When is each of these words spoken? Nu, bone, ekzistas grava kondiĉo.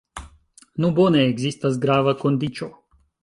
Nu, 0.85 0.89
bone, 0.99 1.19
ekzistas 1.33 1.77
grava 1.85 2.17
kondiĉo. 2.25 2.71